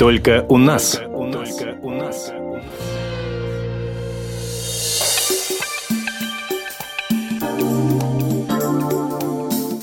[0.00, 0.92] Только у нас.
[0.92, 2.32] Только у нас.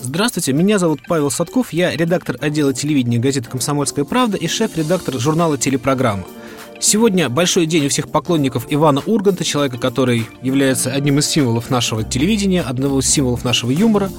[0.01, 5.55] Здравствуйте, меня зовут Павел Садков, я редактор отдела телевидения газеты «Комсомольская правда» и шеф-редактор журнала
[5.55, 6.23] «Телепрограмма».
[6.79, 12.03] Сегодня большой день у всех поклонников Ивана Урганта, человека, который является одним из символов нашего
[12.03, 14.09] телевидения, одного из символов нашего юмора.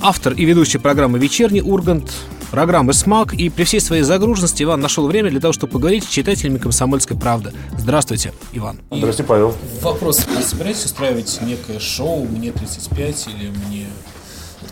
[0.00, 2.10] Автор и ведущий программы «Вечерний Ургант»,
[2.52, 6.08] программы «СМАК», и при всей своей загруженности Иван нашел время для того, чтобы поговорить с
[6.08, 7.52] читателями «Комсомольской правды».
[7.78, 8.78] Здравствуйте, Иван.
[8.90, 9.54] Здравствуйте, Павел.
[9.80, 10.26] Вопрос.
[10.26, 13.86] Вы собираетесь устраивать некое шоу «Мне 35» или «Мне...»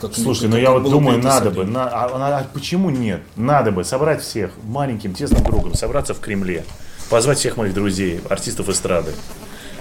[0.01, 1.65] как Слушай, ну я вот думаю, надо бы.
[1.65, 3.21] На, а, а, а почему нет?
[3.37, 6.65] Надо бы собрать всех маленьким, тесным кругом, собраться в Кремле,
[7.10, 9.12] позвать всех моих друзей, артистов эстрады.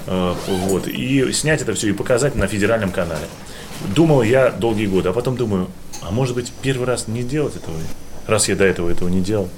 [0.07, 3.27] Э, вот, и снять это все и показать на федеральном канале.
[3.95, 5.67] Думал я долгие годы, а потом думаю,
[6.01, 7.75] а может быть первый раз не делать этого,
[8.27, 9.49] раз я до этого этого не делал.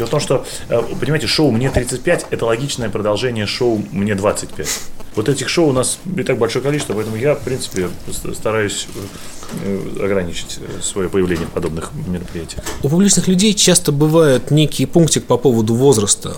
[0.00, 4.66] Дело в том, что, э, понимаете, шоу «Мне 35»— это логичное продолжение шоу «Мне 25».
[5.14, 7.90] Вот этих шоу у нас не так большое количество, поэтому я, в принципе,
[8.34, 8.86] стараюсь
[9.62, 12.64] э, ограничить э, свое появление в подобных мероприятиях.
[12.82, 16.36] У публичных людей часто бывает некий пунктик по поводу возраста.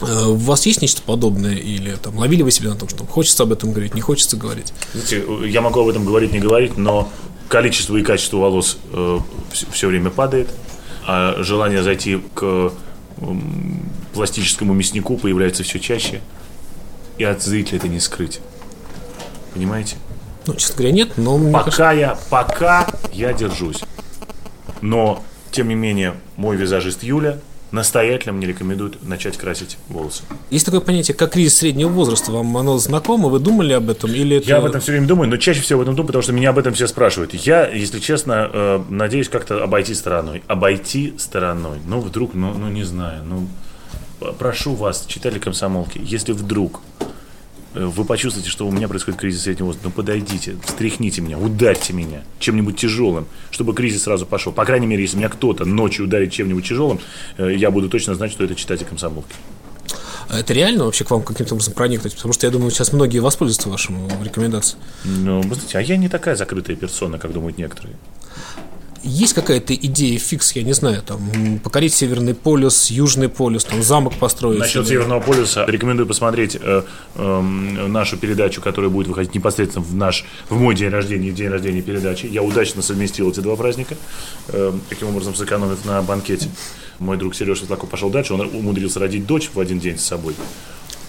[0.00, 3.52] У вас есть нечто подобное или там ловили вы себя на том, что хочется об
[3.52, 4.72] этом говорить, не хочется говорить?
[4.92, 7.10] Знаете, я могу об этом говорить, не говорить, но
[7.48, 9.18] количество и качество волос э,
[9.52, 10.48] все, все время падает,
[11.06, 12.70] а желание зайти к э,
[14.12, 16.20] пластическому мяснику появляется все чаще
[17.18, 18.40] и от зрителя это не скрыть.
[19.54, 19.96] Понимаете?
[20.46, 21.38] Ну, честно говоря, нет, но...
[21.50, 21.90] Пока кажется...
[21.90, 23.82] я, пока я держусь.
[24.80, 27.38] Но, тем не менее, мой визажист Юля
[27.70, 30.22] настоятельно мне рекомендует начать красить волосы.
[30.50, 32.32] Есть такое понятие, как кризис среднего возраста.
[32.32, 33.28] Вам оно знакомо?
[33.28, 34.10] Вы думали об этом?
[34.10, 34.48] Или это...
[34.48, 36.50] Я об этом все время думаю, но чаще всего об этом думаю, потому что меня
[36.50, 37.34] об этом все спрашивают.
[37.34, 40.42] Я, если честно, э, надеюсь как-то обойти стороной.
[40.46, 41.78] Обойти стороной.
[41.86, 43.48] Ну, вдруг, ну, ну не знаю, ну...
[44.38, 46.80] Прошу вас, читали комсомолки, если вдруг
[47.76, 52.24] вы почувствуете, что у меня происходит кризис среднего возраста, ну подойдите, встряхните меня, ударьте меня
[52.38, 54.52] чем-нибудь тяжелым, чтобы кризис сразу пошел.
[54.52, 57.00] По крайней мере, если меня кто-то ночью ударит чем-нибудь тяжелым,
[57.36, 59.34] э, я буду точно знать, что это читатель комсомолки.
[60.28, 62.16] А это реально вообще к вам каким-то образом проникнуть?
[62.16, 64.82] Потому что я думаю, сейчас многие воспользуются вашим рекомендацией.
[65.04, 67.94] Ну, вы знаете, а я не такая закрытая персона, как думают некоторые
[69.02, 71.20] есть какая-то идея фикс, я не знаю, там,
[71.62, 74.58] покорить Северный полюс, Южный полюс, там, замок построить?
[74.58, 74.90] Насчет или...
[74.90, 76.82] Северного полюса рекомендую посмотреть э,
[77.14, 77.40] э,
[77.88, 81.82] нашу передачу, которая будет выходить непосредственно в наш, в мой день рождения и день рождения
[81.82, 82.26] передачи.
[82.26, 83.96] Я удачно совместил эти два праздника,
[84.48, 86.48] э, таким образом сэкономив на банкете.
[86.98, 90.34] Мой друг Сережа Светлаков пошел дальше, он умудрился родить дочь в один день с собой.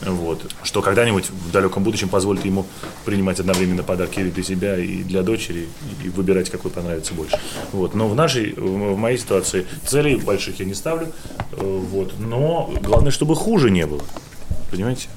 [0.02, 0.46] Вот.
[0.64, 2.66] Что когда-нибудь в далеком будущем позволит ему
[3.06, 5.68] принимать одновременно подарки для себя, и для дочери,
[6.04, 7.40] и выбирать, какой понравится больше.
[7.72, 7.96] Вот.
[7.96, 11.12] Но в нашей, в моей ситуации целей больших я не ставлю.
[11.54, 12.14] Э, вот.
[12.20, 14.04] Но главное, чтобы хуже не было.
[14.72, 15.08] Понимаете?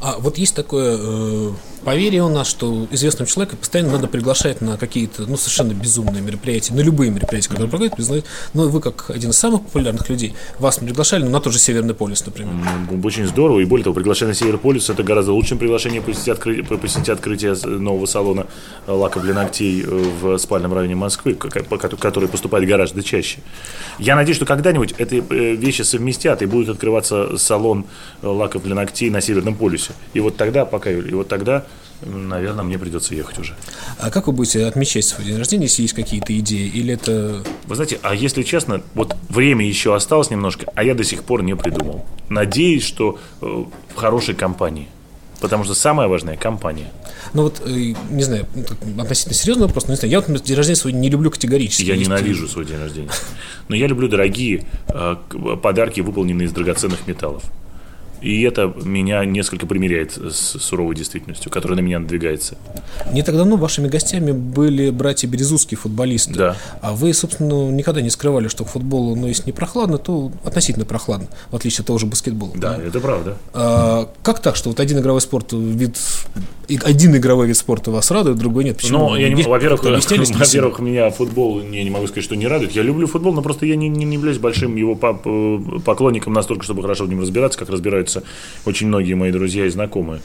[0.00, 1.50] А вот есть такое э,
[1.84, 6.74] поверье у нас, что известного человека постоянно надо приглашать на какие-то ну, совершенно безумные мероприятия,
[6.74, 8.26] на любые мероприятия, которые проходят, признают.
[8.54, 11.94] Но вы, как один из самых популярных людей, вас приглашали ну, на тот же Северный
[11.94, 12.52] полюс, например.
[12.54, 13.06] Mm-hmm.
[13.06, 13.60] Очень здорово.
[13.60, 16.62] И более того, приглашение на Северный полюс это гораздо лучше, чем приглашение посетить, откры...
[16.62, 18.46] посетить открытие нового салона
[18.86, 19.86] лаков для ногтей э,
[20.20, 23.40] в спальном районе Москвы, который поступает гораздо чаще.
[23.98, 27.86] Я надеюсь, что когда-нибудь эти э, вещи совместят и будет открываться салон
[28.22, 29.92] э, лаков для ногтей на Северном полюсе.
[30.14, 31.64] И вот тогда, пока, и вот тогда
[32.02, 33.54] наверное, мне придется ехать уже.
[33.98, 36.68] А как вы будете отмечать свой день рождения, если есть какие-то идеи?
[36.68, 37.42] Или это...
[37.66, 41.42] Вы знаете, а если честно, вот время еще осталось немножко, а я до сих пор
[41.42, 42.06] не придумал.
[42.28, 44.88] Надеюсь, что э, в хорошей компании.
[45.40, 46.92] Потому что самое важное– компания.
[47.32, 50.56] Ну вот, э, не знаю, ну, относительно серьезный вопрос, но не знаю, я вот день
[50.56, 51.82] рождения свой не люблю категорически.
[51.82, 53.10] Я ненавижу свой день рождения.
[53.68, 55.16] Но я люблю дорогие э,
[55.62, 57.44] подарки, выполненные из драгоценных металлов.
[58.20, 62.56] И это меня несколько примеряет с суровой действительностью, которая на меня надвигается.
[63.12, 66.34] Не так давно вашими гостями были братья Березутские футболисты.
[66.34, 66.56] Да.
[66.82, 71.28] А вы, собственно, никогда не скрывали, что футбол, ну, если не прохладно, то относительно прохладно,
[71.50, 72.52] в отличие от того же баскетбола.
[72.56, 72.82] Да, да?
[72.82, 73.36] это правда.
[73.52, 75.96] А, как так, что вот один игровой спорт, вид,
[76.68, 78.76] один игровой вид спорта вас радует, другой нет?
[78.76, 79.10] Почему?
[79.10, 82.72] Ну, я не, во-первых, во-первых, меня футбол, я не могу сказать, что не радует.
[82.72, 86.82] Я люблю футбол, но просто я не, не, не являюсь большим его поклонником настолько, чтобы
[86.82, 88.22] хорошо в нем разбираться, как разбираются нравится
[88.66, 90.20] очень многие мои друзья и знакомые.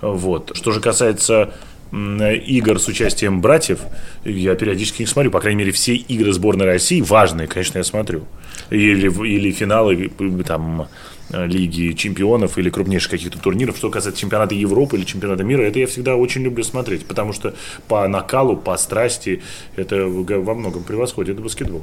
[0.00, 0.52] Вот.
[0.54, 1.52] Что же касается
[1.92, 3.80] игр с участием братьев,
[4.24, 5.30] я периодически их смотрю.
[5.30, 8.26] По крайней мере, все игры сборной России, важные, конечно, я смотрю.
[8.70, 10.10] Или, или финалы
[10.46, 10.88] там,
[11.32, 13.76] Лиги чемпионов или крупнейших каких-то турниров.
[13.76, 17.54] Что касается чемпионата Европы или чемпионата мира, это я всегда очень люблю смотреть, потому что
[17.86, 19.40] по накалу, по страсти
[19.76, 21.82] это во многом превосходит баскетбол.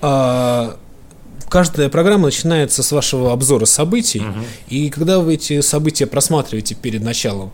[0.00, 0.78] А
[1.50, 4.38] каждая программа начинается с вашего обзора событий, угу.
[4.68, 7.50] и когда вы эти события просматриваете перед началом,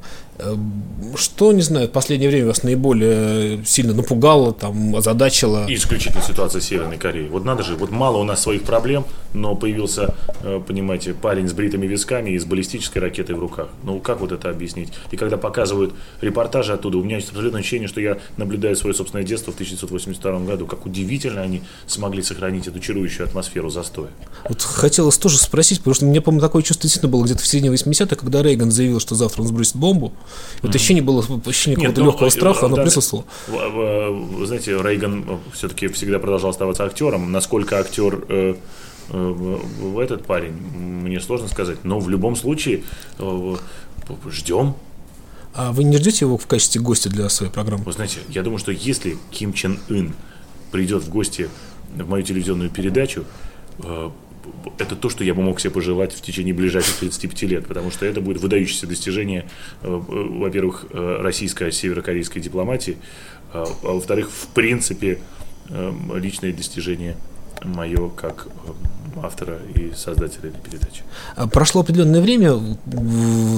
[1.17, 5.67] что, не знаю, в последнее время вас наиболее сильно напугало, там, озадачило?
[5.69, 7.29] Исключительно ситуация Северной Кореи.
[7.29, 11.53] Вот надо же, вот мало у нас своих проблем, но появился, э, понимаете, парень с
[11.53, 13.69] бритыми висками и с баллистической ракетой в руках.
[13.83, 14.93] Ну, как вот это объяснить?
[15.11, 19.25] И когда показывают репортажи оттуда, у меня есть абсолютное ощущение, что я наблюдаю свое собственное
[19.25, 24.11] детство в 1982 году, как удивительно они смогли сохранить эту чарующую атмосферу застоя.
[24.49, 27.47] Вот хотелось тоже спросить, потому что у меня, по-моему, такое чувство действительно было где-то в
[27.47, 30.13] середине 80-х, когда Рейган заявил, что завтра он сбросит бомбу,
[30.63, 30.75] вот mm-hmm.
[30.75, 33.27] ощущение было, ощущение какого-то ну, легкого страха, оно да, присутствовало.
[33.49, 37.33] Вы знаете, Рейган все-таки всегда продолжал оставаться актером.
[37.33, 38.55] Насколько актер э,
[39.11, 39.59] э,
[40.03, 41.85] этот парень, мне сложно сказать.
[41.85, 42.85] Но в любом случае
[43.19, 43.57] э,
[44.31, 44.75] ждем.
[45.55, 47.85] А вы не ждете его в качестве гостя для своей программы?
[47.85, 50.15] Вы знаете, я думаю, что если Ким Чен Ын
[50.71, 51.49] придет в гости
[51.95, 53.25] в мою телевизионную передачу,
[53.79, 54.11] э,
[54.79, 58.07] это то, что я бы мог себе пожелать в течение ближайших 35 лет, потому что
[58.07, 59.49] это будет выдающееся достижение,
[59.83, 62.97] э, э, во-первых, э, российской северокорейской дипломатии,
[63.53, 65.19] а во-вторых, в принципе,
[66.15, 67.17] личное достижение
[67.63, 68.49] мое как
[69.23, 71.03] автора и создателя этой передачи.
[71.37, 72.61] А прошло определенное время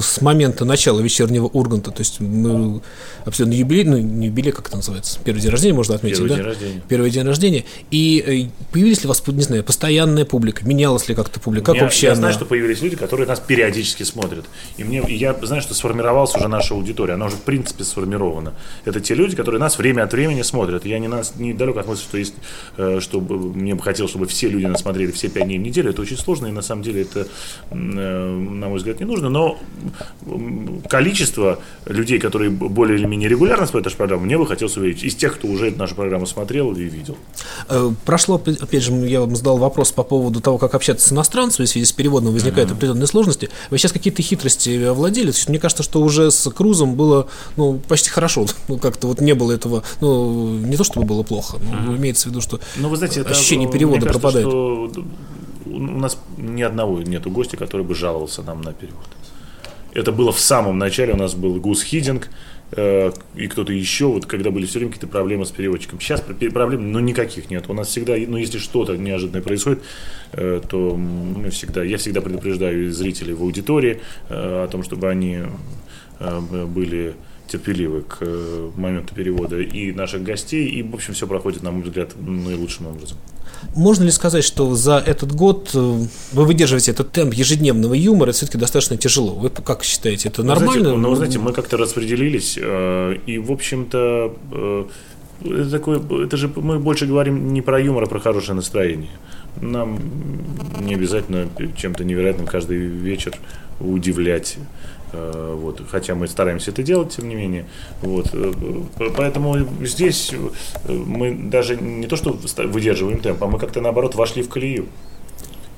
[0.02, 2.80] с момента начала вечернего Урганта, то есть мы
[3.24, 6.36] определенно юбилей, ну не юбилей, как это называется, первый день рождения можно отметить, первый да?
[6.36, 6.82] День рождения.
[6.88, 7.64] Первый день рождения.
[7.90, 11.76] И э, появились ли у вас, не знаю, постоянная публика, менялась ли как-то публика, как
[11.76, 12.20] я, вообще Я она...
[12.20, 14.44] знаю, что появились люди, которые нас периодически смотрят.
[14.76, 18.54] И мне, и я знаю, что сформировалась уже наша аудитория, она уже в принципе сформирована.
[18.84, 20.84] Это те люди, которые нас время от времени смотрят.
[20.86, 22.34] Я не, нас, не далек от мысли, что есть,
[22.76, 25.90] э, чтобы мне бы хотелось, чтобы все люди нас смотрели все пять дней в неделю.
[25.90, 27.26] Это очень сложно, и на самом деле это,
[27.70, 29.28] э, на мой взгляд, не нужно.
[29.30, 29.58] Но
[30.88, 35.02] количество людей, которые более или менее регулярно смотрят нашу программу, мне бы хотелось увидеть.
[35.04, 37.16] Из тех, кто уже нашу программу смотрел и видел.
[37.68, 41.66] Э, прошло, опять же, я вам задал вопрос по поводу того, как общаться с иностранцами,
[41.66, 42.74] в связи с переводом возникают mm-hmm.
[42.74, 43.48] определенные сложности.
[43.70, 45.30] Вы сейчас какие-то хитрости овладели?
[45.30, 48.46] То есть, мне кажется, что уже с Крузом было ну, почти хорошо.
[48.68, 51.96] Ну, как-то вот не было этого, ну, не то чтобы было плохо, но mm-hmm.
[51.96, 54.46] имеется в виду, что ну, вы знаете, ощущение это, перевода кажется, пропадает.
[54.46, 55.04] Что
[55.66, 59.06] у нас ни одного нету гостя, который бы жаловался нам на перевод.
[59.92, 62.28] Это было в самом начале, у нас был Гус Хидинг,
[62.72, 66.00] э, и кто-то еще, вот когда были все время какие-то проблемы с переводчиком.
[66.00, 67.64] Сейчас проблем, ну, никаких нет.
[67.68, 69.82] У нас всегда, ну, если что-то неожиданное происходит,
[70.32, 75.40] э, то мы всегда, я всегда предупреждаю зрителей в аудитории э, о том, чтобы они
[76.66, 77.14] были
[77.48, 81.82] терпеливы к э, моменту перевода и наших гостей, и, в общем, все проходит, на мой
[81.82, 83.18] взгляд, наилучшим образом.
[83.74, 85.78] Можно ли сказать, что за этот год э,
[86.32, 89.34] вы выдерживаете этот темп ежедневного юмора, это все-таки достаточно тяжело?
[89.34, 90.90] Вы как считаете, это нормально?
[90.90, 94.88] Знаете, ну, знаете, мы как-то распределились, э, и, в общем-то,
[95.44, 99.10] это, такое, это же мы больше говорим не про юмор, а про хорошее настроение.
[99.60, 99.98] Нам
[100.80, 103.32] не обязательно чем-то невероятным каждый вечер
[103.80, 104.58] удивлять
[105.12, 107.66] Э, вот, хотя мы стараемся это делать, тем не менее.
[108.02, 108.52] Вот, э,
[109.16, 114.42] поэтому здесь э, мы даже не то, что выдерживаем темп, а мы как-то наоборот вошли
[114.42, 114.86] в колею.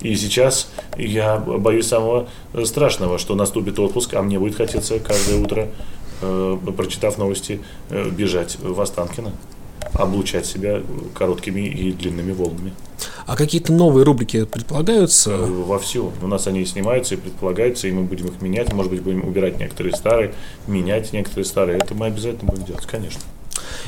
[0.00, 2.28] И сейчас я боюсь самого
[2.64, 5.68] страшного, что наступит отпуск, а мне будет хотеться каждое утро,
[6.74, 7.60] прочитав новости,
[7.90, 9.32] бежать в Останкино
[10.00, 10.82] облучать себя
[11.14, 12.72] короткими и длинными волнами.
[13.26, 15.30] А какие-то новые рубрики предполагаются?
[15.30, 16.12] Э, вовсю.
[16.22, 18.72] У нас они снимаются и предполагаются, и мы будем их менять.
[18.72, 20.34] Может быть, будем убирать некоторые старые,
[20.66, 21.78] менять некоторые старые.
[21.78, 23.20] Это мы обязательно будем делать, конечно.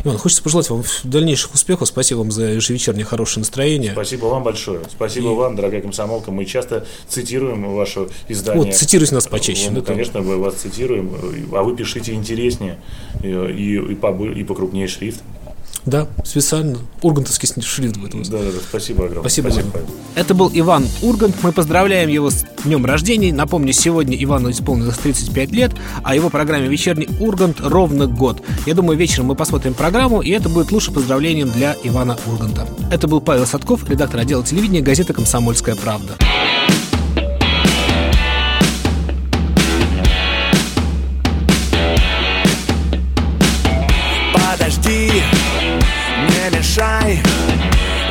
[0.05, 1.89] Иван, хочется пожелать вам дальнейших успехов.
[1.89, 3.93] Спасибо вам за ежевечернее хорошее настроение.
[3.93, 4.81] Спасибо вам большое.
[4.91, 5.35] Спасибо и...
[5.35, 6.31] вам, дорогая комсомолка.
[6.31, 8.65] Мы часто цитируем ваше издание.
[8.65, 9.71] Вот, цитируйте нас почаще.
[9.71, 11.13] Мы, конечно, мы вас цитируем,
[11.53, 12.79] а вы пишите интереснее
[13.23, 15.23] и, и, и, по, и покрупнее шрифт.
[15.85, 16.79] Да, специально.
[17.01, 18.13] Ургантовский шрифт будет.
[18.31, 19.23] Да, да, да, спасибо огромное.
[19.23, 19.51] Спасибо.
[19.51, 19.81] спасибо.
[20.15, 21.35] Это был Иван Ургант.
[21.43, 23.33] Мы поздравляем его с днем рождения.
[23.33, 25.73] Напомню, сегодня Ивану исполнилось 35 лет,
[26.05, 28.43] а его программе «Вечерний Ургант» ровно год.
[28.65, 32.67] Я думаю, вечером мы посмотрим программу, и это будет лучшим поздравлением для Ивана Урганта.
[32.93, 36.17] Это был Павел Садков, редактор отдела телевидения газеты «Комсомольская правда».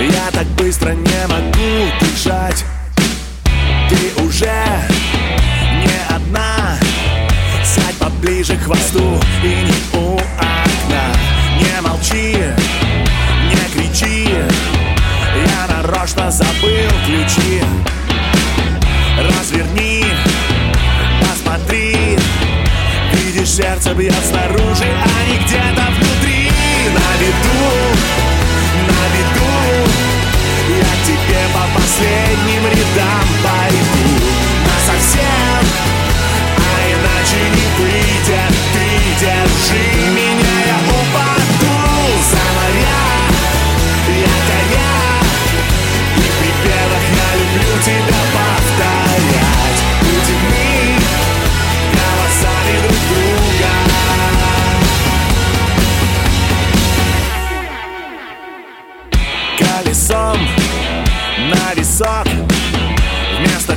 [0.01, 2.65] Я так быстро не могу дышать.
[3.87, 4.51] Ты уже
[5.75, 6.75] не одна.
[7.63, 11.13] Сядь поближе к хвосту и не у окна.
[11.59, 12.35] Не молчи,
[13.45, 14.27] не кричи.
[15.45, 17.61] Я нарочно забыл ключи.
[19.19, 20.03] Разверни,
[21.21, 22.17] посмотри.
[23.13, 25.20] Видишь, сердце бьет снаружи, а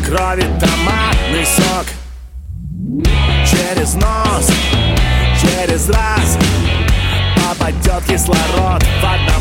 [0.04, 1.86] крови томатный сок.
[3.50, 4.50] Через нос,
[5.40, 6.38] через раз
[7.36, 9.33] Попадет кислород в одно